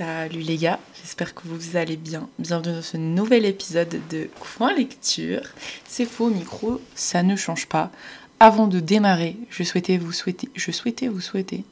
[0.00, 2.26] Salut les gars, j'espère que vous allez bien.
[2.38, 5.42] Bienvenue dans ce nouvel épisode de Coin Lecture.
[5.86, 7.90] C'est faux micro, ça ne change pas.
[8.38, 11.64] Avant de démarrer, je souhaitais vous souhaiter, je souhaitais vous souhaiter,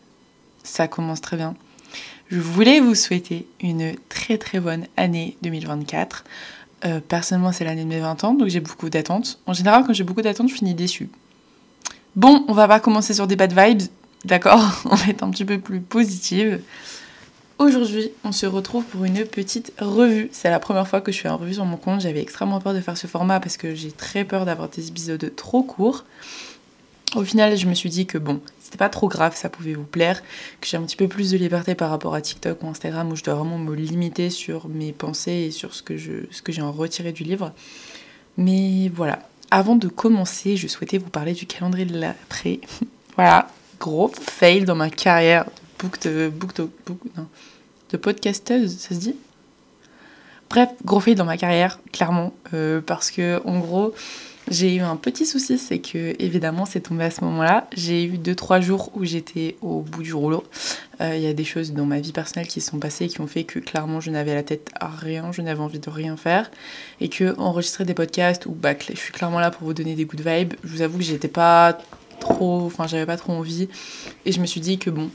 [0.63, 1.55] ça commence très bien.
[2.31, 6.25] Je voulais vous souhaiter une très très bonne année 2024.
[6.85, 9.41] Euh, personnellement, c'est l'année de mes 20 ans, donc j'ai beaucoup d'attentes.
[9.47, 11.09] En général, quand j'ai beaucoup d'attentes, je finis déçue.
[12.15, 13.89] Bon, on va pas commencer sur des bad vibes,
[14.27, 14.83] d'accord?
[14.85, 16.61] On va être un petit peu plus positive.
[17.59, 20.29] Aujourd'hui, on se retrouve pour une petite revue.
[20.31, 22.01] C'est la première fois que je fais une revue sur mon compte.
[22.01, 25.33] J'avais extrêmement peur de faire ce format parce que j'ai très peur d'avoir des épisodes
[25.35, 26.05] trop courts.
[27.17, 29.83] Au final, je me suis dit que bon, c'était pas trop grave, ça pouvait vous
[29.83, 30.23] plaire,
[30.61, 33.17] que j'ai un petit peu plus de liberté par rapport à TikTok ou Instagram où
[33.17, 36.63] je dois vraiment me limiter sur mes pensées et sur ce que, ce que j'ai
[36.63, 37.53] en retiré du livre.
[38.37, 39.19] Mais voilà,
[39.51, 42.61] avant de commencer, je souhaitais vous parler du calendrier de l'après.
[43.17, 43.49] voilà,
[43.81, 45.47] gros fail dans ma carrière
[45.79, 47.27] book de, book de, book, non,
[47.91, 49.17] de podcasteuse, ça se dit?
[50.51, 53.95] Bref, gros fail dans ma carrière, clairement, euh, parce que en gros,
[54.51, 57.69] j'ai eu un petit souci, c'est que évidemment c'est tombé à ce moment-là.
[57.77, 60.43] J'ai eu 2-3 jours où j'étais au bout du rouleau.
[61.03, 63.27] Euh, il y a des choses dans ma vie personnelle qui sont passées qui ont
[63.27, 66.51] fait que clairement je n'avais la tête à rien, je n'avais envie de rien faire.
[67.03, 70.07] Et que enregistrer des podcasts ou bah, je suis clairement là pour vous donner des
[70.07, 71.79] good vibes, je vous avoue que j'étais pas
[72.19, 73.69] trop, enfin j'avais pas trop envie.
[74.25, 75.11] Et je me suis dit que bon,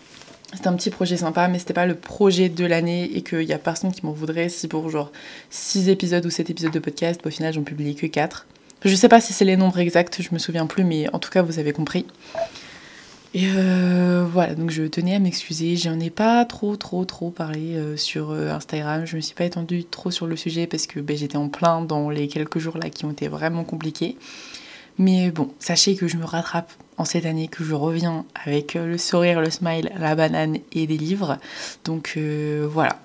[0.53, 3.53] c'était un petit projet sympa, mais c'était pas le projet de l'année et qu'il y
[3.53, 5.11] a personne qui m'en voudrait si pour genre
[5.49, 8.45] 6 épisodes ou 7 épisodes de podcast, au final j'en publie que 4.
[8.85, 11.29] Je sais pas si c'est les nombres exacts, je me souviens plus, mais en tout
[11.29, 12.05] cas vous avez compris.
[13.35, 15.75] Et euh, voilà, donc je tenais à m'excuser.
[15.75, 19.05] J'en ai pas trop, trop, trop parlé euh, sur euh, Instagram.
[19.05, 21.81] Je me suis pas étendue trop sur le sujet parce que ben, j'étais en plein
[21.81, 24.17] dans les quelques jours là qui ont été vraiment compliqués.
[24.99, 28.97] Mais bon, sachez que je me rattrape en cette année, que je reviens avec le
[28.97, 31.37] sourire, le smile, la banane et des livres.
[31.83, 32.99] Donc voilà,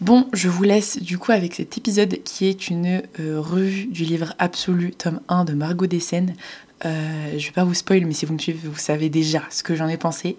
[0.00, 4.04] Bon, je vous laisse du coup avec cet épisode qui est une euh, revue du
[4.04, 6.34] livre Absolu, tome 1 de Margot Dessène.
[6.84, 9.62] Euh, je vais pas vous spoiler, mais si vous me suivez, vous savez déjà ce
[9.62, 10.36] que j'en ai pensé.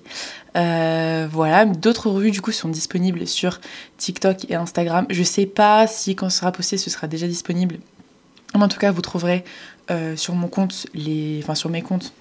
[0.57, 3.61] Euh, voilà, d'autres revues du coup sont disponibles sur
[3.97, 5.07] TikTok et Instagram.
[5.09, 7.77] Je sais pas si quand ce sera posté, ce sera déjà disponible.
[8.53, 9.45] Mais en tout cas, vous trouverez
[10.15, 12.13] sur mon compte, les, enfin sur mes comptes,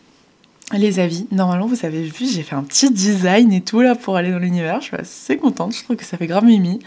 [0.72, 1.26] les avis.
[1.30, 4.38] Normalement, vous avez vu, j'ai fait un petit design et tout là pour aller dans
[4.38, 4.80] l'univers.
[4.80, 6.78] Je suis assez contente, je trouve que ça fait grave mimi.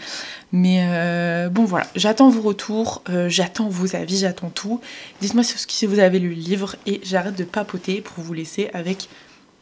[0.52, 4.80] Mais euh, bon, voilà, j'attends vos retours, euh, j'attends vos avis, j'attends tout.
[5.20, 9.08] Dites-moi si vous avez lu le livre et j'arrête de papoter pour vous laisser avec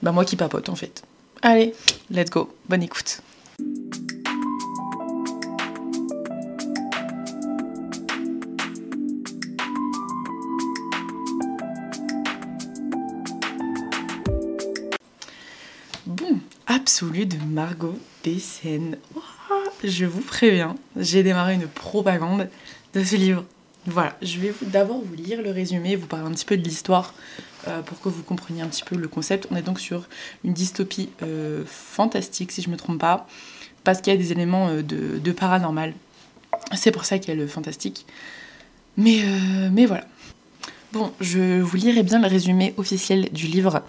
[0.02, 1.02] bah, moi qui papote en fait.
[1.42, 1.74] Allez,
[2.10, 3.20] let's go, bonne écoute.
[16.76, 18.98] Absolu de Margot Dessène.
[19.82, 22.50] je vous préviens, j'ai démarré une propagande
[22.92, 23.44] de ce livre.
[23.86, 27.14] Voilà, je vais d'abord vous lire le résumé, vous parler un petit peu de l'histoire
[27.66, 29.48] euh, pour que vous compreniez un petit peu le concept.
[29.50, 30.06] On est donc sur
[30.44, 33.26] une dystopie euh, fantastique, si je ne me trompe pas,
[33.82, 35.94] parce qu'il y a des éléments euh, de, paranormal.
[36.74, 38.04] C'est pour ça qu'il y a le fantastique.
[38.98, 39.22] Mais
[39.86, 40.06] voilà.
[40.92, 43.82] Bon, je vous lirai bien le résumé officiel du livre.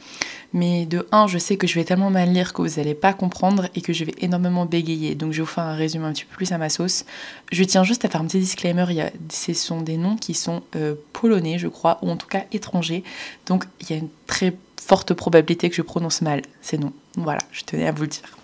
[0.54, 3.14] Mais de 1, je sais que je vais tellement mal lire que vous n'allez pas
[3.14, 5.14] comprendre et que je vais énormément bégayer.
[5.16, 7.06] Donc je vais vous faire un résumé un petit peu plus à ma sauce.
[7.52, 8.86] Je tiens juste à faire un petit disclaimer.
[9.30, 13.04] Ce sont des noms qui sont euh, polonais, je crois, ou en tout cas étrangers.
[13.46, 16.94] Donc il y a une très forte probabilité que je prononce mal ces noms.
[17.16, 18.38] Voilà, je tenais à vous le dire.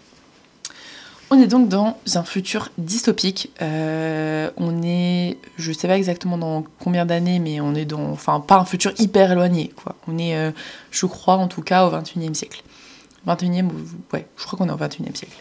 [1.35, 3.51] On est donc dans un futur dystopique.
[3.59, 8.39] Euh, on est, je sais pas exactement dans combien d'années, mais on est dans, enfin
[8.39, 9.95] pas un futur hyper éloigné, quoi.
[10.07, 10.51] On est, euh,
[10.91, 12.61] je crois en tout cas, au 21e siècle.
[13.25, 13.71] 21e,
[14.13, 15.35] ouais, je crois qu'on est au 21e siècle.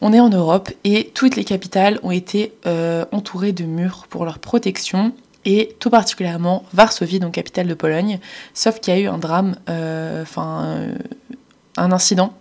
[0.00, 4.24] On est en Europe et toutes les capitales ont été euh, entourées de murs pour
[4.24, 5.12] leur protection
[5.44, 8.18] et tout particulièrement Varsovie, donc capitale de Pologne,
[8.52, 10.88] sauf qu'il y a eu un drame, enfin
[11.76, 12.34] un incident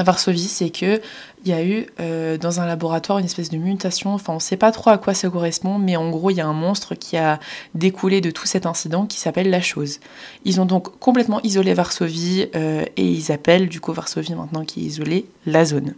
[0.00, 0.98] à Varsovie, c'est que
[1.44, 4.40] il y a eu euh, dans un laboratoire une espèce de mutation, enfin on ne
[4.40, 6.94] sait pas trop à quoi ça correspond, mais en gros il y a un monstre
[6.94, 7.38] qui a
[7.74, 10.00] découlé de tout cet incident qui s'appelle la chose.
[10.46, 14.80] Ils ont donc complètement isolé Varsovie euh, et ils appellent du coup Varsovie maintenant qui
[14.80, 15.94] est isolée la zone.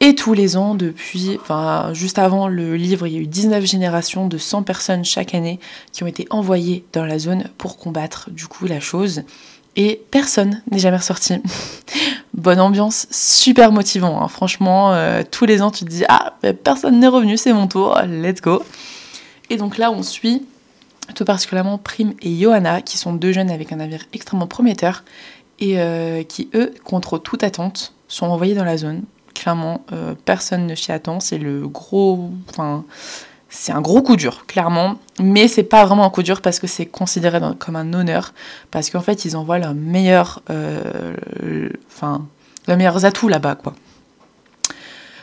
[0.00, 3.66] Et tous les ans, depuis, enfin juste avant le livre, il y a eu 19
[3.66, 5.60] générations de 100 personnes chaque année
[5.92, 9.24] qui ont été envoyées dans la zone pour combattre du coup la chose
[9.78, 11.40] et personne n'est jamais ressorti.
[12.34, 14.20] Bonne ambiance, super motivant.
[14.20, 14.28] Hein.
[14.28, 16.34] Franchement, euh, tous les ans, tu te dis Ah,
[16.64, 18.62] personne n'est revenu, c'est mon tour, let's go.
[19.50, 20.44] Et donc là, on suit
[21.14, 25.04] tout particulièrement Prime et Johanna, qui sont deux jeunes avec un navire extrêmement prometteur
[25.60, 29.04] et euh, qui, eux, contre toute attente, sont envoyés dans la zone
[29.34, 29.84] clairement,
[30.24, 31.20] personne ne s'y attend.
[31.20, 32.28] C'est le gros.
[32.50, 32.84] Enfin,
[33.48, 34.96] c'est un gros coup dur, clairement.
[35.20, 38.34] Mais c'est pas vraiment un coup dur parce que c'est considéré comme un honneur.
[38.70, 40.42] Parce qu'en fait, ils envoient leurs meilleurs.
[41.90, 42.26] Enfin,
[42.66, 43.74] leurs meilleurs atouts là-bas, quoi.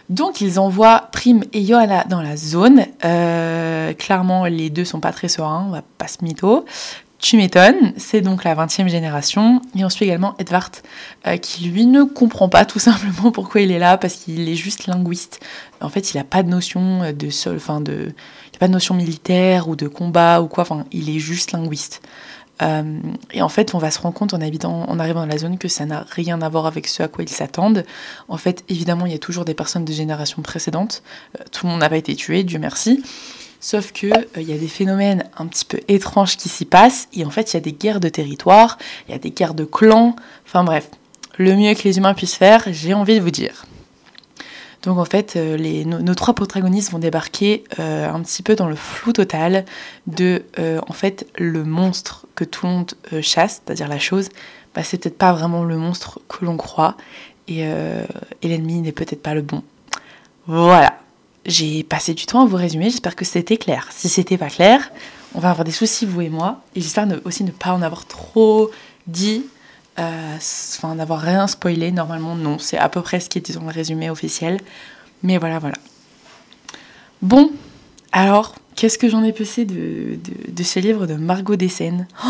[0.09, 2.85] Donc ils envoient Prime et Johanna dans la zone.
[3.03, 6.65] Euh, clairement, les deux sont pas très sereins, on va pas se mytho.
[7.17, 9.61] Tu m'étonnes, c'est donc la 20e génération.
[9.75, 10.71] Et on suit également Edvard,
[11.25, 14.55] euh, qui lui ne comprend pas tout simplement pourquoi il est là, parce qu'il est
[14.55, 15.39] juste linguiste.
[15.81, 18.13] En fait, il n'a pas de notion de enfin de,
[18.51, 20.63] il a pas de notion militaire ou de combat ou quoi.
[20.63, 22.01] Enfin, il est juste linguiste.
[22.61, 22.99] Euh,
[23.31, 25.57] et en fait, on va se rendre compte en, habitant, en arrivant dans la zone
[25.57, 27.85] que ça n'a rien à voir avec ce à quoi ils s'attendent.
[28.27, 31.03] En fait, évidemment, il y a toujours des personnes de génération précédente.
[31.39, 33.03] Euh, tout le monde n'a pas été tué, Dieu merci.
[33.65, 37.07] Sauf que euh, il y a des phénomènes un petit peu étranges qui s'y passent.
[37.13, 38.77] Et en fait, il y a des guerres de territoire,
[39.07, 40.15] il y a des guerres de clans.
[40.45, 40.91] Enfin bref,
[41.39, 43.65] le mieux que les humains puissent faire, j'ai envie de vous dire.
[44.83, 48.75] Donc en fait, euh, nos, trois protagonistes vont débarquer euh, un petit peu dans le
[48.75, 49.65] flou total
[50.05, 50.43] de
[50.87, 52.91] en fait le monstre que tout le monde
[53.21, 54.29] chasse, c'est-à-dire la chose,
[54.75, 56.97] bah, c'est peut-être pas vraiment le monstre que l'on croit
[57.47, 57.65] et
[58.43, 59.63] l'ennemi n'est peut-être pas le bon.
[60.45, 60.99] Voilà.
[61.45, 63.87] J'ai passé du temps à vous résumer, j'espère que c'était clair.
[63.91, 64.91] Si c'était pas clair,
[65.35, 68.05] on va avoir des soucis vous et moi et j'espère aussi ne pas en avoir
[68.05, 68.71] trop
[69.07, 69.43] dit
[69.97, 72.57] euh, enfin, d'avoir rien spoilé, normalement, non.
[72.59, 74.59] C'est à peu près ce qui est dans le résumé officiel.
[75.23, 75.77] Mais voilà, voilà.
[77.21, 77.49] Bon,
[78.11, 80.19] alors, qu'est-ce que j'en ai pensé de,
[80.49, 82.29] de, ce livre de Margot Dessène oh,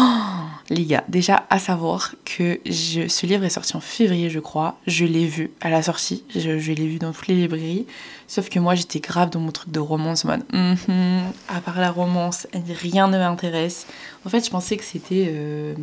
[0.70, 4.80] Les gars, déjà à savoir que je, ce livre est sorti en février, je crois.
[4.88, 7.86] Je l'ai vu à la sortie, je, l'ai vu dans toutes les librairies.
[8.28, 11.80] Sauf que moi, j'étais grave dans mon truc de romance, en mode, mm-hmm, à part
[11.80, 12.48] la romance,
[12.82, 13.86] rien ne m'intéresse.
[14.26, 15.28] En fait, je pensais que c'était.
[15.30, 15.76] Euh,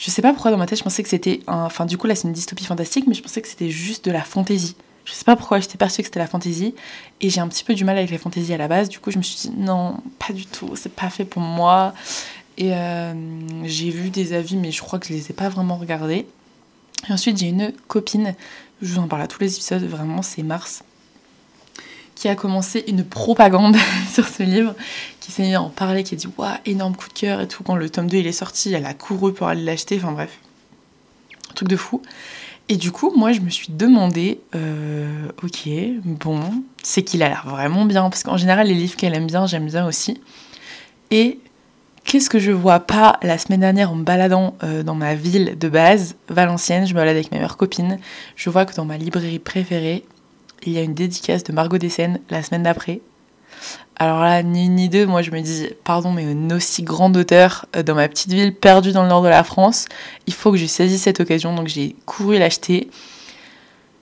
[0.00, 1.64] je sais pas pourquoi dans ma tête je pensais que c'était un...
[1.64, 4.10] Enfin du coup là c'est une dystopie fantastique mais je pensais que c'était juste de
[4.10, 4.74] la fantaisie.
[5.04, 6.74] Je sais pas pourquoi j'étais persuadée que c'était la fantaisie
[7.20, 8.88] et j'ai un petit peu du mal avec les fantaisies à la base.
[8.88, 11.92] Du coup je me suis dit non pas du tout, c'est pas fait pour moi.
[12.60, 13.14] Euh,
[13.64, 16.26] j'ai vu des avis mais je crois que je les ai pas vraiment regardés.
[17.08, 18.34] Et ensuite j'ai une copine,
[18.82, 20.82] je vous en parle à tous les épisodes, vraiment c'est Mars
[22.20, 23.76] qui a commencé une propagande
[24.12, 24.74] sur ce livre,
[25.20, 27.48] qui s'est mis à en parler, qui a dit Waouh, énorme coup de cœur et
[27.48, 27.62] tout.
[27.62, 30.38] Quand le tome 2 il est sorti, elle a couru pour aller l'acheter, enfin bref,
[31.50, 32.02] un truc de fou.
[32.68, 35.66] Et du coup, moi je me suis demandé euh, Ok,
[36.04, 39.46] bon, c'est qu'il a l'air vraiment bien, parce qu'en général, les livres qu'elle aime bien,
[39.46, 40.20] j'aime bien aussi.
[41.10, 41.38] Et
[42.10, 45.56] qu'est-ce que je vois pas la semaine dernière en me baladant euh, dans ma ville
[45.56, 48.00] de base, Valenciennes, je me balade avec ma meilleure copine,
[48.34, 50.04] je vois que dans ma librairie préférée,
[50.64, 53.00] il y a une dédicace de Margot Dessène la semaine d'après.
[53.94, 57.16] Alors là, ni une ni deux, moi je me dis, pardon, mais une aussi grande
[57.16, 59.86] auteur euh, dans ma petite ville perdue dans le nord de la France,
[60.26, 62.90] il faut que je saisisse cette occasion, donc j'ai couru l'acheter.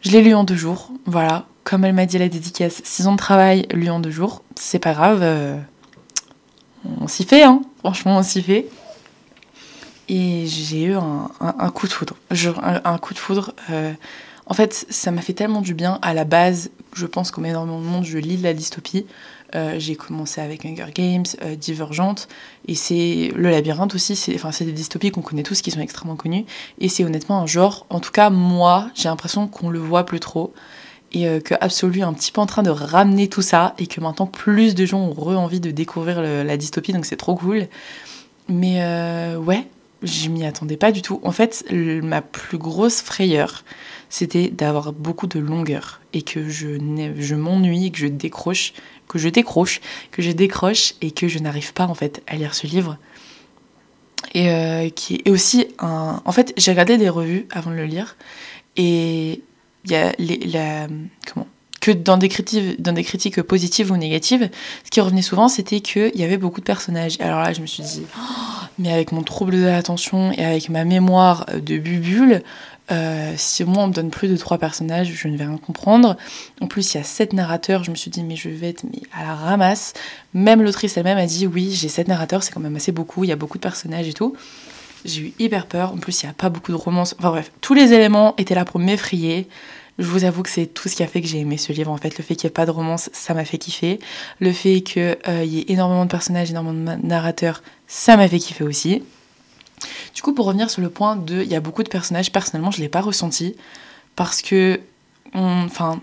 [0.01, 1.45] Je l'ai lu en deux jours, voilà.
[1.63, 4.79] Comme elle m'a dit la dédicace, six ans de travail, lu en deux jours, c'est
[4.79, 5.21] pas grave.
[5.21, 5.59] Euh,
[7.03, 7.61] on s'y fait, hein.
[7.79, 8.67] Franchement, on s'y fait.
[10.09, 12.17] Et j'ai eu un, coup de foudre.
[12.31, 13.53] un, coup de foudre.
[13.71, 13.93] Euh,
[14.47, 15.99] en fait, ça m'a fait tellement du bien.
[16.01, 19.07] À la base, je pense comme énormément de monde, je lis de la dystopie.
[19.55, 22.29] Euh, j'ai commencé avec Hunger Games, euh, Divergente,
[22.67, 24.17] et c'est le labyrinthe aussi.
[24.17, 26.47] C'est enfin, des dystopies qu'on connaît tous, qui sont extrêmement connues.
[26.79, 30.21] Et c'est honnêtement un genre, en tout cas, moi, j'ai l'impression qu'on le voit plus
[30.21, 30.55] trop.
[31.13, 33.87] Et euh, que Absolu est un petit peu en train de ramener tout ça, et
[33.87, 37.35] que maintenant plus de gens ont re envie de découvrir la dystopie, donc c'est trop
[37.35, 37.67] cool.
[38.49, 38.83] Mais
[39.37, 39.67] ouais,
[40.03, 41.21] je m'y attendais pas du tout.
[41.23, 43.65] En fait, ma plus grosse frayeur,
[44.11, 46.79] c'était d'avoir beaucoup de longueur et que je,
[47.19, 48.73] je m'ennuie, que je décroche,
[49.09, 52.55] que je décroche, que je décroche et que je n'arrive pas en fait à lire
[52.55, 52.97] ce livre.
[54.35, 56.21] Et euh, qui est aussi un.
[56.25, 58.17] En fait, j'ai regardé des revues avant de le lire
[58.77, 59.43] et
[59.87, 60.87] y a les, la,
[61.33, 61.47] comment
[61.81, 64.51] que dans des, critiques, dans des critiques positives ou négatives,
[64.85, 67.17] ce qui revenait souvent, c'était qu'il y avait beaucoup de personnages.
[67.21, 70.69] Alors là, je me suis dit, oh, mais avec mon trouble de l'attention et avec
[70.71, 72.43] ma mémoire de bubule,
[72.91, 76.17] euh, si moi on me donne plus de trois personnages, je ne vais rien comprendre.
[76.61, 78.85] En plus, il y a sept narrateurs, je me suis dit, mais je vais être
[79.17, 79.93] à la ramasse.
[80.35, 83.29] Même l'autrice elle-même a dit, oui, j'ai sept narrateurs, c'est quand même assez beaucoup, il
[83.29, 84.35] y a beaucoup de personnages et tout.
[85.05, 87.15] J'ai eu hyper peur, en plus, il n'y a pas beaucoup de romance.
[87.19, 89.49] Enfin bref, tous les éléments étaient là pour m'effrayer.
[89.99, 91.91] Je vous avoue que c'est tout ce qui a fait que j'ai aimé ce livre.
[91.91, 93.99] En fait, le fait qu'il n'y ait pas de romance, ça m'a fait kiffer.
[94.39, 98.39] Le fait qu'il euh, y ait énormément de personnages, énormément de narrateurs, ça m'a fait
[98.39, 99.03] kiffer aussi.
[100.15, 102.71] Du coup, pour revenir sur le point de, il y a beaucoup de personnages, personnellement,
[102.71, 103.57] je ne l'ai pas ressenti
[104.15, 104.81] parce que,
[105.33, 106.01] enfin,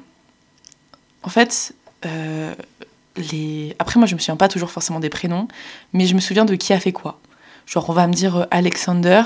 [1.24, 1.74] en fait,
[2.06, 2.54] euh,
[3.18, 3.76] les...
[3.80, 5.48] après moi, je me souviens pas toujours forcément des prénoms,
[5.94, 7.20] mais je me souviens de qui a fait quoi.
[7.66, 9.24] Genre, on va me dire euh, Alexander,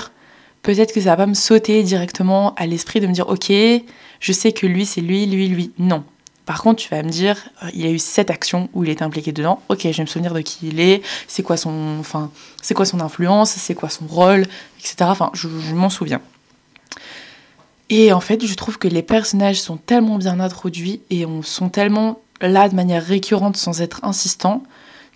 [0.62, 4.32] peut-être que ça va pas me sauter directement à l'esprit de me dire ok, je
[4.32, 5.72] sais que lui c'est lui, lui, lui.
[5.78, 6.04] Non.
[6.50, 9.02] Par contre, tu vas me dire, euh, il a eu cette action où il est
[9.02, 9.62] impliqué dedans.
[9.68, 12.84] Ok, je vais me souvenir de qui il est, c'est quoi son, enfin, c'est quoi
[12.84, 14.46] son influence, c'est quoi son rôle,
[14.80, 14.96] etc.
[15.02, 16.20] Enfin, je, m'en souviens.
[17.88, 21.68] Et en fait, je trouve que les personnages sont tellement bien introduits et on, sont
[21.68, 24.00] tellement là de manière récurrente sans être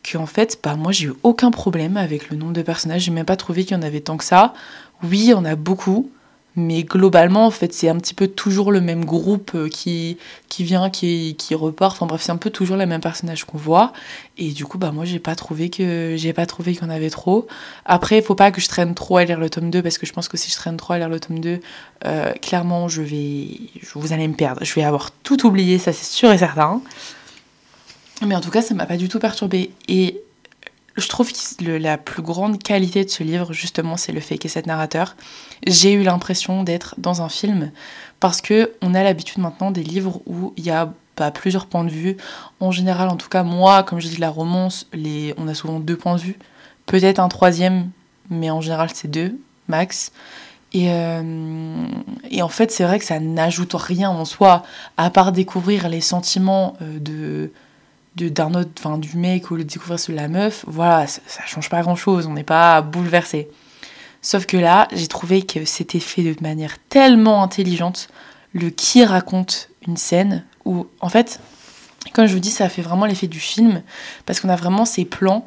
[0.05, 3.03] insistant qu'en fait, bah, moi j'ai eu aucun problème avec le nombre de personnages.
[3.03, 4.55] J'ai même pas trouvé qu'il y en avait tant que ça.
[5.03, 6.11] Oui, on a beaucoup,
[6.57, 10.19] mais globalement, en fait, c'est un petit peu toujours le même groupe euh, qui,
[10.49, 11.97] qui vient, qui, qui repart.
[11.97, 13.93] Enfin bref, c'est un peu toujours les mêmes personnages qu'on voit.
[14.39, 16.91] Et du coup, bah moi, j'ai pas trouvé que j'ai pas trouvé qu'il y en
[16.91, 17.47] avait trop.
[17.85, 20.07] Après, il faut pas que je traîne trop à lire le tome 2 parce que
[20.07, 21.61] je pense que si je traîne trop à lire le tome 2,
[22.05, 23.49] euh, clairement, je vais,
[23.95, 24.65] vous allez me perdre.
[24.65, 26.81] Je vais avoir tout oublié, ça c'est sûr et certain.
[28.23, 29.73] Mais en tout cas, ça m'a pas du tout perturbé.
[29.89, 30.23] Et
[30.97, 34.49] je trouve que la plus grande qualité de ce livre, justement, c'est le fait qu'il
[34.49, 35.17] y ait cet narrateur.
[35.67, 37.73] J'ai eu l'impression d'être dans un film
[38.21, 41.85] parce que on a l'habitude maintenant des livres où il y a bah, plusieurs points
[41.85, 42.17] de vue.
[42.61, 45.35] En général, en tout cas, moi, comme je dis la romance, les...
[45.37, 46.39] on a souvent deux points de vue.
[46.87, 47.91] Peut-être un troisième,
[48.31, 50.13] mais en général, c'est deux, max.
[50.73, 51.87] Et, euh,
[52.31, 54.65] et, en fait, c'est vrai que ça n'ajoute rien en soi,
[54.97, 57.53] à part découvrir les sentiments euh, de,
[58.17, 61.97] d'un autre, du mec ou le découvrir sur la meuf, voilà, ça, change pas grand
[61.97, 63.49] chose, on n'est pas bouleversé.
[64.23, 68.09] Sauf que là, j'ai trouvé que c'était fait de manière tellement intelligente,
[68.53, 71.41] le qui raconte une scène où, en fait,
[72.13, 73.83] comme je vous dis, ça fait vraiment l'effet du film,
[74.27, 75.45] parce qu'on a vraiment ces plans.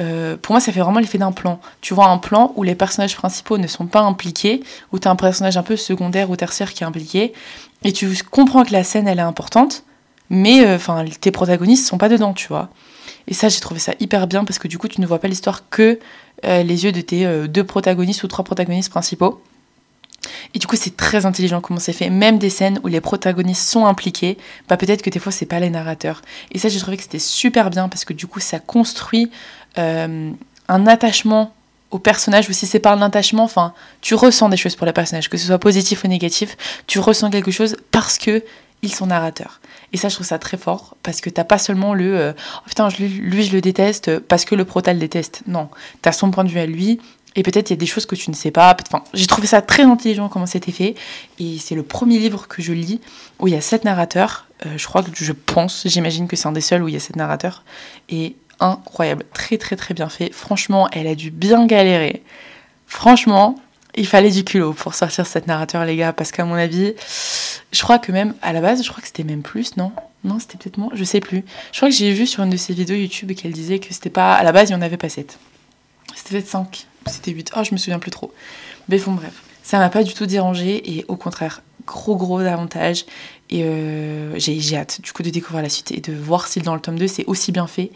[0.00, 1.60] Euh, pour moi, ça fait vraiment l'effet d'un plan.
[1.80, 5.10] Tu vois un plan où les personnages principaux ne sont pas impliqués, où tu as
[5.10, 7.32] un personnage un peu secondaire ou tertiaire qui est impliqué,
[7.82, 9.84] et tu comprends que la scène, elle est importante,
[10.30, 12.70] mais euh, enfin tes protagonistes sont pas dedans, tu vois.
[13.28, 15.28] Et ça, j'ai trouvé ça hyper bien parce que du coup, tu ne vois pas
[15.28, 15.98] l'histoire que
[16.44, 19.42] euh, les yeux de tes euh, deux protagonistes ou trois protagonistes principaux.
[20.54, 22.10] Et du coup, c'est très intelligent comment c'est fait.
[22.10, 25.60] Même des scènes où les protagonistes sont impliqués, bah peut-être que des fois, c'est pas
[25.60, 26.22] les narrateurs.
[26.52, 29.30] Et ça, j'ai trouvé que c'était super bien parce que du coup, ça construit
[29.76, 31.52] un attachement
[31.90, 34.92] au personnage, ou si c'est pas un attachement, enfin, tu ressens des choses pour les
[34.92, 36.56] personnages, que ce soit positif ou négatif,
[36.86, 38.42] tu ressens quelque chose parce que
[38.82, 39.60] ils sont narrateurs.
[39.92, 42.60] Et ça, je trouve ça très fort, parce que t'as pas seulement le euh, oh,
[42.66, 45.42] putain, lui, je le déteste parce que le prota le déteste.
[45.46, 45.68] Non,
[46.02, 47.00] t'as son point de vue à lui,
[47.34, 48.76] et peut-être il y a des choses que tu ne sais pas.
[49.12, 50.94] J'ai trouvé ça très intelligent comment c'était fait,
[51.38, 53.00] et c'est le premier livre que je lis
[53.38, 54.46] où il y a sept narrateurs.
[54.64, 56.96] Euh, je crois que je pense, j'imagine que c'est un des seuls où il y
[56.96, 57.64] a sept narrateurs.
[58.08, 60.32] Et incroyable, très très très bien fait.
[60.32, 62.22] Franchement, elle a dû bien galérer.
[62.86, 63.56] Franchement,
[63.96, 66.94] il fallait du culot pour sortir cette narrateur, les gars, parce qu'à mon avis,
[67.72, 69.92] je crois que même à la base, je crois que c'était même plus, non?
[70.24, 71.44] Non, c'était peut-être moins, je sais plus.
[71.72, 74.10] Je crois que j'ai vu sur une de ses vidéos YouTube qu'elle disait que c'était
[74.10, 74.34] pas.
[74.34, 75.38] À la base, il n'y en avait pas 7.
[76.14, 77.52] C'était peut-être 5, c'était 8.
[77.56, 78.32] Oh, je me souviens plus trop.
[78.88, 79.32] Mais bon, bref.
[79.62, 83.04] Ça m'a pas du tout dérangé et au contraire, gros gros avantage.
[83.50, 86.74] Et euh, j'ai hâte du coup de découvrir la suite et de voir si dans
[86.74, 87.90] le tome 2 c'est aussi bien fait.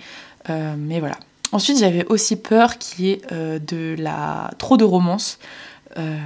[0.49, 1.17] Euh, mais voilà.
[1.53, 5.39] Ensuite, j'avais aussi peur qu'il y ait euh, de la trop de romance.
[5.99, 6.17] Euh,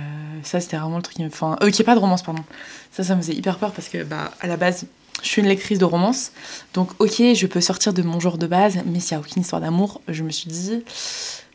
[0.43, 1.29] ça, c'était vraiment le truc qui me.
[1.29, 2.43] Enfin, euh, qui est pas de romance, pardon.
[2.93, 4.87] Ça, ça me faisait hyper peur parce que, bah, à la base,
[5.23, 6.33] je suis une lectrice de romance.
[6.75, 9.43] Donc, ok, je peux sortir de mon genre de base, mais s'il n'y a aucune
[9.43, 10.83] histoire d'amour, je me suis dit,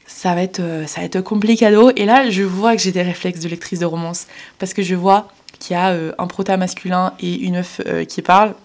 [0.08, 1.92] ça va être, euh, ça va être complicado.
[1.96, 4.96] Et là, je vois que j'ai des réflexes de lectrice de romance parce que je
[4.96, 8.56] vois qu'il y a un prota masculin et une œuf qui parlent.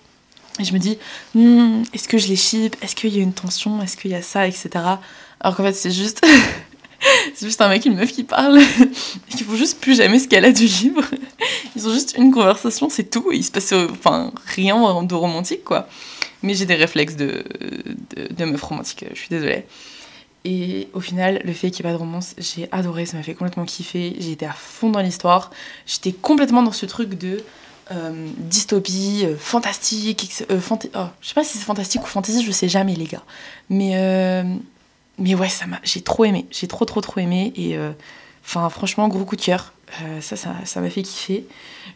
[0.60, 0.96] Et je me dis,
[1.34, 2.76] hmm, est-ce que je les ship?
[2.80, 3.82] Est-ce qu'il y a une tension?
[3.82, 4.46] Est-ce qu'il y a ça?
[4.46, 4.70] Etc.
[5.40, 6.24] Alors qu'en fait, c'est juste.
[7.34, 8.60] c'est juste un mec et une meuf qui parlent
[9.30, 11.04] et qui font juste plus jamais ce qu'elle a du livre.
[11.76, 13.30] Ils ont juste une conversation, c'est tout.
[13.32, 15.88] il se passe enfin, rien de romantique, quoi.
[16.42, 17.44] Mais j'ai des réflexes de,
[18.30, 19.64] de, meuf romantique, je suis désolée.
[20.44, 23.22] Et au final, le fait qu'il n'y ait pas de romance, j'ai adoré, ça m'a
[23.22, 24.14] fait complètement kiffer.
[24.18, 25.50] J'ai été à fond dans l'histoire.
[25.86, 27.42] J'étais complètement dans ce truc de
[27.90, 30.44] euh, dystopie, euh, fantastique.
[30.50, 33.24] Euh, oh, je sais pas si c'est fantastique ou fantasy, je sais jamais, les gars.
[33.68, 34.44] Mais
[35.18, 37.92] mais ouais, ça m'a, j'ai trop aimé, j'ai trop trop trop aimé et euh,
[38.44, 41.46] enfin franchement gros coup de cœur, euh, ça ça m'a fait kiffer.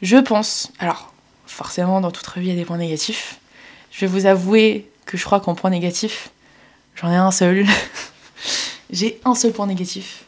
[0.03, 1.13] Je pense, alors
[1.47, 3.39] forcément dans toute revue il y a des points négatifs.
[3.91, 6.31] Je vais vous avouer que je crois qu'en point négatif,
[6.95, 7.67] j'en ai un seul.
[8.91, 10.25] j'ai un seul point négatif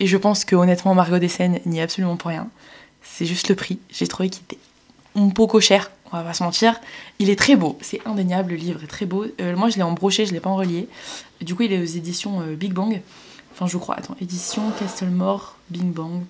[0.00, 2.48] et je pense que honnêtement Margot Dessène n'y est absolument pour rien.
[3.02, 3.78] C'est juste le prix.
[3.90, 4.58] J'ai trouvé qu'il était
[5.14, 6.80] un peu cher on va pas se mentir.
[7.18, 9.26] Il est très beau, c'est indéniable, le livre est très beau.
[9.40, 10.88] Euh, moi je l'ai en brochet, je l'ai pas en relié.
[11.40, 13.00] Du coup il est aux éditions euh, Big Bang.
[13.52, 16.22] Enfin je crois, attends, édition Castlemore, Big Bang.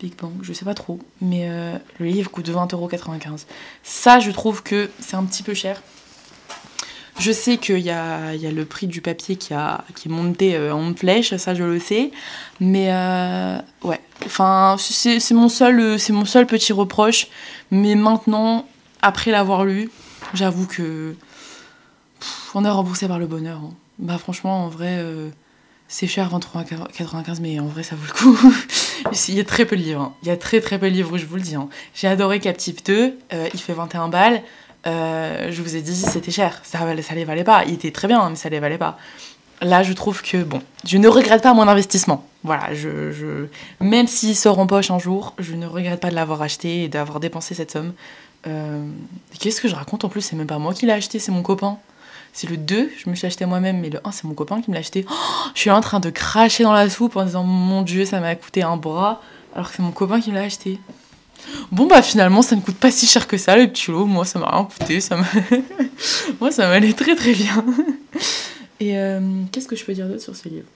[0.00, 3.46] Big Bang, je sais pas trop, mais euh, le livre coûte 20,95€.
[3.82, 5.82] Ça, je trouve que c'est un petit peu cher.
[7.18, 10.10] Je sais qu'il y a, y a le prix du papier qui, a, qui est
[10.10, 12.10] monté en flèche, ça je le sais.
[12.58, 12.86] Mais
[13.84, 17.28] ouais, enfin, c'est mon, seul, mon seul petit reproche.
[17.70, 18.66] Mais maintenant,
[19.02, 19.90] après l'avoir lu,
[20.34, 21.14] j'avoue que
[22.54, 23.58] on est remboursé par le bonheur.
[23.58, 23.74] Hein.
[23.98, 25.28] Bah franchement, en vrai, euh,
[25.88, 28.54] c'est cher 23,95, mais en vrai, ça vaut le coup.
[29.28, 30.02] il y a très peu de livres.
[30.02, 30.14] Hein.
[30.22, 31.54] Il y a très très peu de livres, je vous le dis.
[31.54, 31.68] Hein.
[31.94, 33.18] J'ai adoré Captive 2,
[33.52, 34.42] il fait 21 balles.
[34.86, 37.64] Euh, je vous ai dit c'était cher, ça, ça les valait pas.
[37.66, 38.98] Il était très bien, mais ça les valait pas.
[39.60, 42.26] Là, je trouve que, bon, je ne regrette pas mon investissement.
[42.42, 42.70] Voilà,
[43.80, 46.88] même s'il sort en poche un jour, je ne regrette pas de l'avoir acheté et
[46.88, 47.92] d'avoir dépensé cette somme.
[48.46, 48.84] Euh,
[49.38, 50.20] qu'est-ce que je raconte en plus?
[50.20, 51.78] C'est même pas moi qui l'ai acheté, c'est mon copain.
[52.32, 54.70] C'est le 2, je me suis acheté moi-même, mais le 1, c'est mon copain qui
[54.70, 55.04] me l'a acheté.
[55.10, 55.14] Oh,
[55.54, 58.34] je suis en train de cracher dans la soupe en disant Mon Dieu, ça m'a
[58.34, 59.20] coûté un bras,
[59.54, 60.80] alors que c'est mon copain qui me l'a acheté.
[61.70, 64.06] Bon, bah finalement, ça ne coûte pas si cher que ça, le petit lot.
[64.06, 65.00] Moi, ça m'a rien coûté.
[65.00, 65.18] Ça
[66.40, 67.64] Moi, ça m'allait très très bien.
[68.80, 69.20] Et euh,
[69.50, 70.66] qu'est-ce que je peux dire d'autre sur ce livre?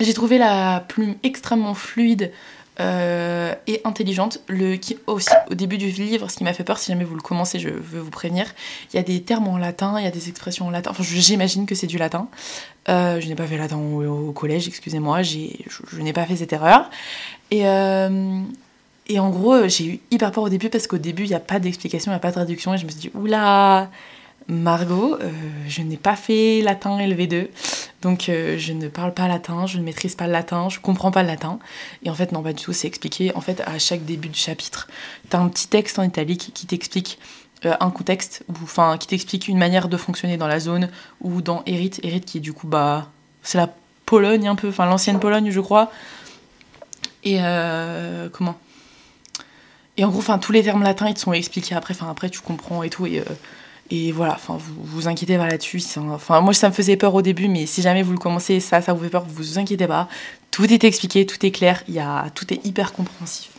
[0.00, 2.32] J'ai trouvé la plume extrêmement fluide
[2.80, 4.40] euh, et intelligente.
[4.48, 7.22] Le, aussi, au début du livre, ce qui m'a fait peur, si jamais vous le
[7.22, 8.46] commencez, je veux vous prévenir,
[8.92, 10.90] il y a des termes en latin, il y a des expressions en latin.
[10.90, 12.28] Enfin, j'imagine que c'est du latin.
[12.88, 15.38] Euh, je n'ai pas fait latin au, collège, excusez-moi, je,
[15.98, 16.90] n'ai pas fait cette erreur.
[17.50, 17.66] Et
[19.08, 21.40] et en gros, j'ai eu hyper peur au début parce qu'au début, il n'y a
[21.40, 22.74] pas d'explication, il n'y a pas de traduction.
[22.74, 23.90] Et je me suis dit, oula,
[24.48, 25.30] Margot, euh,
[25.68, 27.48] je n'ai pas fait latin LV2,
[28.02, 31.10] donc euh, je ne parle pas latin, je ne maîtrise pas le latin, je comprends
[31.10, 31.58] pas le latin.
[32.04, 33.34] Et en fait, non, pas du tout, c'est expliqué.
[33.34, 34.88] En fait, à chaque début de chapitre,
[35.30, 37.18] tu as un petit texte en italique qui t'explique
[37.64, 40.88] euh, un contexte, ou enfin, qui t'explique une manière de fonctionner dans la zone,
[41.20, 43.08] ou dans Erit, Erit qui est du coup, bah,
[43.42, 43.68] c'est la
[44.06, 45.90] Pologne un peu, enfin l'ancienne Pologne, je crois.
[47.24, 47.38] Et
[48.32, 48.58] comment?
[49.96, 51.94] Et en gros, enfin, tous les termes latins, ils te sont expliqués après.
[51.94, 53.06] Enfin, après, tu comprends et tout.
[53.06, 53.22] Et,
[53.94, 55.82] et voilà, enfin, vous vous inquiétez pas là-dessus.
[55.98, 58.80] Enfin, moi, ça me faisait peur au début, mais si jamais vous le commencez, ça,
[58.80, 60.08] ça vous fait peur, vous vous inquiétez pas.
[60.50, 61.84] Tout est expliqué, tout est clair.
[61.88, 63.50] Y a, tout est hyper compréhensif.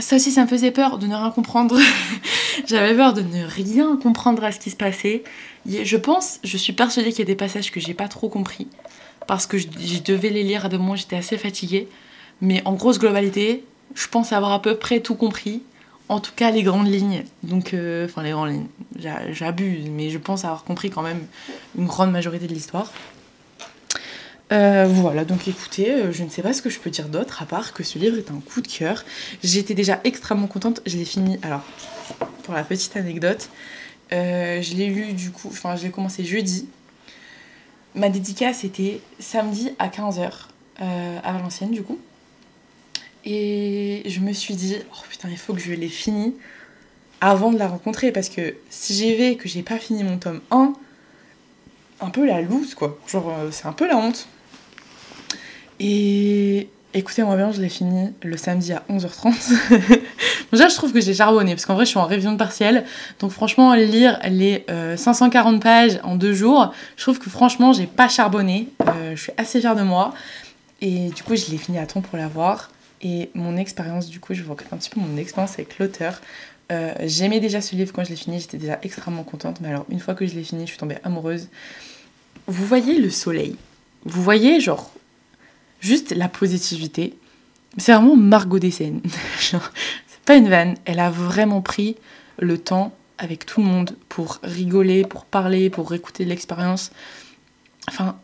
[0.00, 1.78] Ça aussi, ça me faisait peur de ne rien comprendre.
[2.66, 5.22] J'avais peur de ne rien comprendre à ce qui se passait.
[5.64, 8.66] Je pense, je suis persuadée qu'il y a des passages que j'ai pas trop compris.
[9.28, 11.86] Parce que je, je devais les lire à deux moments, j'étais assez fatiguée.
[12.40, 13.64] Mais en grosse globalité,
[13.94, 15.62] je pense avoir à peu près tout compris.
[16.12, 17.24] En tout cas, les grandes lignes.
[17.42, 18.66] Donc, euh, enfin, les grandes lignes.
[19.30, 21.26] J'abuse, mais je pense avoir compris quand même
[21.74, 22.92] une grande majorité de l'histoire.
[24.52, 27.40] Euh, voilà, donc écoutez, euh, je ne sais pas ce que je peux dire d'autre
[27.40, 29.06] à part que ce livre est un coup de cœur.
[29.42, 31.38] J'étais déjà extrêmement contente, je l'ai fini.
[31.40, 31.62] Alors,
[32.42, 33.48] pour la petite anecdote,
[34.10, 36.68] je l'ai lu du coup, enfin, je l'ai commencé jeudi.
[37.94, 40.30] Ma dédicace était samedi à 15h
[40.78, 41.98] à Valenciennes, du coup.
[43.24, 46.34] Et je me suis dit, oh putain, il faut que je l'ai fini
[47.20, 48.12] avant de la rencontrer.
[48.12, 50.72] Parce que si j'y vais que j'ai pas fini mon tome 1,
[52.00, 52.98] un peu la loose, quoi.
[53.06, 54.26] Genre, euh, c'est un peu la honte.
[55.78, 59.32] Et écoutez-moi bien, je l'ai fini le samedi à 11h30.
[60.52, 62.84] Déjà, je trouve que j'ai charbonné, parce qu'en vrai, je suis en révision de partiel.
[63.20, 67.86] Donc, franchement, lire les 540 euh, pages en deux jours, je trouve que franchement, j'ai
[67.86, 68.68] pas charbonné.
[68.88, 70.12] Euh, je suis assez fière de moi.
[70.80, 72.70] Et du coup, je l'ai fini à temps pour l'avoir.
[73.02, 76.20] Et mon expérience, du coup, je vous raconte un petit peu mon expérience avec l'auteur.
[76.70, 79.60] Euh, j'aimais déjà ce livre quand je l'ai fini, j'étais déjà extrêmement contente.
[79.60, 81.48] Mais alors, une fois que je l'ai fini, je suis tombée amoureuse.
[82.46, 83.56] Vous voyez le soleil?
[84.04, 84.92] Vous voyez, genre,
[85.80, 87.14] juste la positivité?
[87.76, 89.00] C'est vraiment Margot des scènes.
[89.40, 89.58] c'est
[90.24, 90.76] pas une vanne.
[90.84, 91.96] Elle a vraiment pris
[92.38, 96.92] le temps avec tout le monde pour rigoler, pour parler, pour écouter l'expérience.
[97.88, 98.18] Enfin,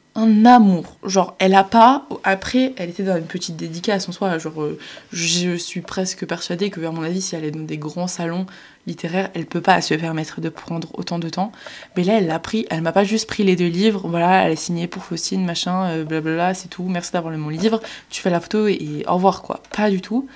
[0.44, 0.96] amour.
[1.04, 2.06] Genre, elle a pas.
[2.24, 4.38] Après, elle était dans une petite dédicace en soi.
[4.38, 4.78] Genre, euh,
[5.12, 8.46] je suis presque persuadée que, à mon avis, si elle est dans des grands salons
[8.86, 11.52] littéraires, elle peut pas se permettre de prendre autant de temps.
[11.96, 12.66] Mais là, elle l'a pris.
[12.70, 14.08] Elle m'a pas juste pris les deux livres.
[14.08, 16.84] Voilà, elle a signé pour Faustine, machin, euh, blablabla, c'est tout.
[16.84, 17.80] Merci d'avoir le mon livre.
[18.10, 19.62] Tu fais la photo et au revoir, quoi.
[19.76, 20.28] Pas du tout.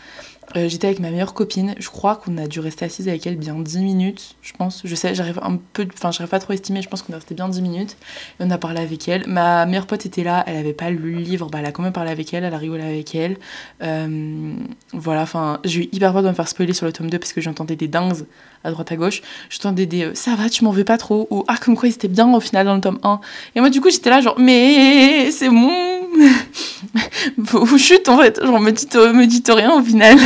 [0.56, 3.36] Euh, j'étais avec ma meilleure copine, je crois qu'on a dû rester assise avec elle
[3.36, 4.82] bien 10 minutes, je pense.
[4.84, 7.16] Je sais, j'arrive un peu, enfin, j'arrive pas trop à estimer, je pense qu'on est
[7.16, 7.96] resté bien 10 minutes.
[8.38, 9.26] Et on a parlé avec elle.
[9.26, 11.82] Ma meilleure pote était là, elle avait pas lu le livre, bah, elle a quand
[11.82, 13.36] même parlé avec elle, elle a rigolé avec elle.
[13.82, 14.54] Euh,
[14.92, 17.32] voilà, enfin, j'ai eu hyper peur de me faire spoiler sur le tome 2 parce
[17.32, 18.26] que j'entendais des dingues
[18.64, 19.22] à droite à gauche.
[19.48, 21.94] J'entendais des euh, ça va, tu m'en veux pas trop, ou ah, comme quoi ils
[21.94, 23.20] étaient bien au final dans le tome 1.
[23.54, 26.01] Et moi, du coup, j'étais là, genre, mais c'est bon,
[27.36, 30.18] vous chute en fait, genre me dites, me dites rien au final.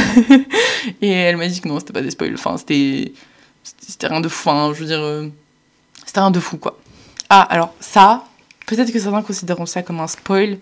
[1.03, 3.13] et elle m'a dit que non, c'était pas des spoils, enfin c'était
[3.81, 5.29] c'était rien de fou, hein, je veux dire, euh,
[6.05, 6.79] c'était rien de fou quoi.
[7.29, 8.25] Ah, alors ça,
[8.67, 10.59] peut-être que certains considéreront ça comme un spoil,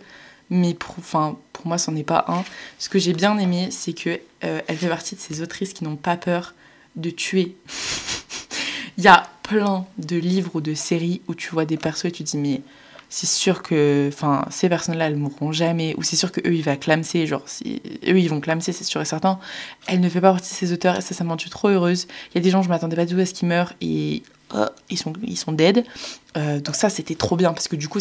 [0.51, 2.45] mais pour, enfin, pour moi, c'en est pas un.
[2.79, 5.85] Ce que j'ai bien aimé, c'est que euh, elle fait partie de ces autrices qui
[5.85, 6.55] n'ont pas peur
[6.97, 7.57] de tuer.
[8.99, 12.13] Il y a plein de livres ou de séries où tu vois des persos et
[12.13, 12.61] tu dis mais
[13.15, 16.65] c'est sûr que enfin ces personnes-là elles mourront jamais ou c'est sûr que eux ils
[16.65, 19.39] vont clamser genre eux ils vont clamser c'est sûr et certain
[19.87, 22.09] elle ne fait pas partie de ces auteurs et ça ça m'a rendu trop heureuse
[22.33, 24.25] il y a des gens je m'attendais pas du tout à ce qu'ils meurent et
[24.53, 25.85] oh, ils sont ils sont dead
[26.37, 28.01] Euh, donc ça c'était trop bien parce que du coup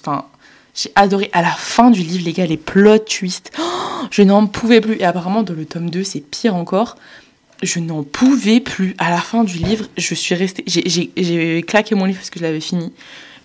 [0.00, 0.24] enfin
[0.74, 4.48] j'ai adoré à la fin du livre les gars les plot twists Oh, je n'en
[4.48, 6.96] pouvais plus et apparemment dans le tome 2 c'est pire encore
[7.60, 8.94] je n'en pouvais plus.
[8.98, 10.62] À la fin du livre, je suis restée.
[10.68, 12.92] j'ai claqué mon livre parce que je l'avais fini.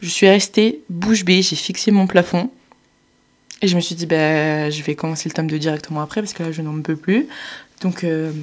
[0.03, 2.49] Je suis restée bouche bée, j'ai fixé mon plafond.
[3.61, 6.33] Et je me suis dit, bah, je vais commencer le tome 2 directement après parce
[6.33, 7.29] que là, je n'en peux plus.
[7.79, 8.33] Donc euh,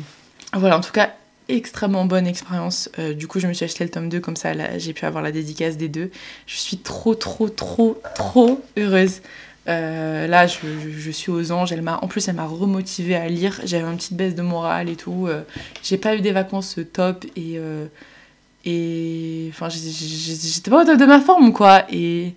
[0.54, 1.12] voilà, en tout cas,
[1.50, 2.88] extrêmement bonne expérience.
[2.98, 5.22] Euh, du coup, je me suis acheté le tome 2 comme ça, j'ai pu avoir
[5.22, 6.10] la dédicace des deux.
[6.46, 9.20] Je suis trop, trop, trop, trop heureuse.
[9.68, 11.72] Euh, là, je, suis aux anges.
[11.72, 13.60] Elle m'a, en plus, elle m'a remotivée à lire.
[13.66, 15.28] J'avais une petite baisse de morale et tout.
[15.82, 17.60] J'ai pas eu des vacances top et
[18.64, 21.84] et enfin j'étais pas au top de ma forme quoi.
[21.90, 22.34] Et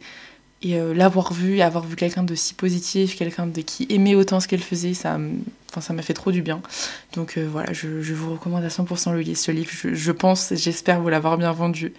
[0.66, 4.48] euh, l'avoir vu avoir vu quelqu'un de si positif quelqu'un de qui aimait autant ce
[4.48, 5.18] qu'elle faisait ça
[5.70, 6.62] enfin ça m'a fait trop du bien.
[7.16, 10.12] Donc euh, voilà je, je vous recommande à 100% le livre ce livre je, je
[10.12, 11.94] pense j'espère vous l'avoir bien vendu.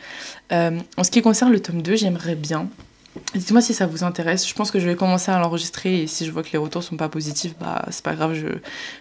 [0.53, 2.69] Euh, en ce qui concerne le tome 2 j'aimerais bien
[3.35, 4.49] Dites-moi si ça vous intéresse.
[4.49, 6.83] Je pense que je vais commencer à l'enregistrer et si je vois que les retours
[6.83, 8.47] sont pas positifs, bah c'est pas grave, je,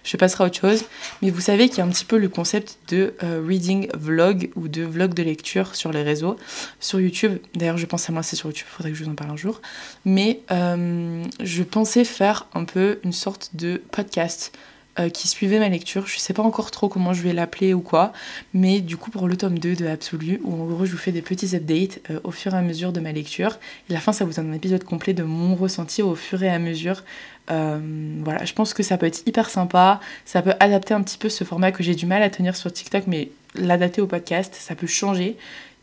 [0.03, 0.85] je passerai à autre chose.
[1.21, 4.51] Mais vous savez qu'il y a un petit peu le concept de euh, reading vlog
[4.55, 6.37] ou de vlog de lecture sur les réseaux,
[6.79, 7.39] sur YouTube.
[7.55, 9.37] D'ailleurs, je pense à moi, c'est sur YouTube, faudrait que je vous en parle un
[9.37, 9.61] jour.
[10.05, 14.51] Mais euh, je pensais faire un peu une sorte de podcast
[14.99, 16.05] euh, qui suivait ma lecture.
[16.05, 18.13] Je sais pas encore trop comment je vais l'appeler ou quoi,
[18.53, 21.11] mais du coup pour le tome 2 de Absolu, où en gros je vous fais
[21.11, 23.57] des petits updates euh, au fur et à mesure de ma lecture.
[23.89, 26.43] Et à la fin, ça vous donne un épisode complet de mon ressenti au fur
[26.43, 27.03] et à mesure.
[27.49, 27.79] Euh,
[28.23, 29.99] voilà, je pense que ça peut être hyper sympa.
[30.25, 32.71] Ça peut adapter un petit peu ce format que j'ai du mal à tenir sur
[32.71, 35.37] TikTok, mais l'adapter au podcast, ça peut changer.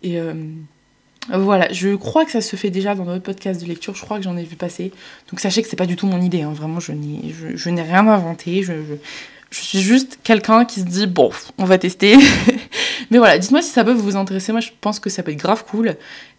[0.05, 0.19] Et
[1.29, 3.95] voilà, je crois que ça se fait déjà dans d'autres podcasts de lecture.
[3.95, 4.93] Je crois que j'en ai vu passer.
[5.31, 6.43] Donc sachez que c'est pas du tout mon idée.
[6.43, 6.53] hein.
[6.53, 8.63] Vraiment, je n'ai, rien inventé.
[8.63, 8.73] Je,
[9.51, 12.17] je, suis juste quelqu'un qui se dit bon, on va tester.
[13.11, 14.53] mais voilà, dites-moi si ça peut vous intéresser.
[14.53, 15.97] Moi, je pense que ça peut être grave cool.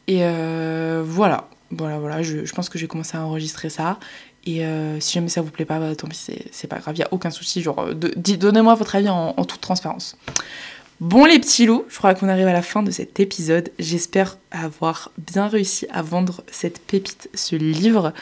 [0.08, 2.24] Et euh, voilà, voilà, voilà.
[2.24, 4.00] Je, pense que j'ai commencé à enregistrer ça.
[4.46, 6.96] Et euh, si jamais ça vous plaît pas, bah, tant pis, c'est, c'est pas grave.
[6.98, 7.63] Il a aucun souci.
[7.96, 10.17] Donnez-moi votre avis en toute transparence.
[11.02, 13.72] Bon les petits loups, je crois qu'on arrive à la fin de cet épisode.
[13.80, 18.14] J'espère avoir bien réussi à vendre cette pépite, ce livre.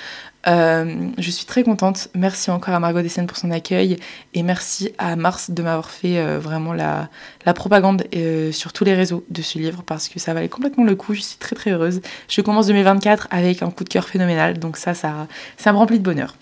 [0.48, 2.08] Euh, je suis très contente.
[2.15, 3.98] Merci encore à Margot Dessène pour son accueil
[4.34, 7.10] et merci à Mars de m'avoir fait euh, vraiment la,
[7.46, 10.86] la propagande euh, sur tous les réseaux de ce livre parce que ça valait complètement
[10.86, 11.13] le coup.
[11.13, 12.00] Je suis très très heureuse.
[12.30, 16.00] Je commence 2024 avec un coup de cœur phénoménal, donc ça, ça, ça me remplit
[16.00, 16.34] de bonheur.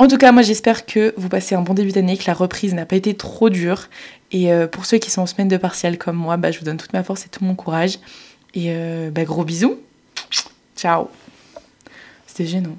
[0.00, 2.72] En tout cas, moi j'espère que vous passez un bon début d'année, que la reprise
[2.72, 3.88] n'a pas été trop dure.
[4.30, 6.64] Et euh, pour ceux qui sont en semaine de partiel comme moi, bah, je vous
[6.64, 7.98] donne toute ma force et tout mon courage.
[8.54, 9.78] Et euh, bah, gros bisous.
[10.76, 11.08] Ciao.
[12.26, 12.76] C'était gênant.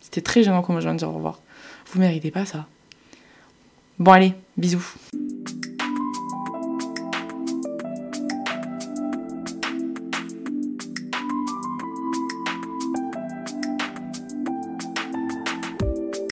[0.00, 1.40] C'était très gênant comment je viens de dire au revoir.
[1.92, 2.66] Vous méritez pas ça.
[3.98, 4.84] Bon allez, bisous.